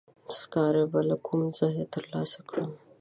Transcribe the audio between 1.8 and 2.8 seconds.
تر لاسه کړم؟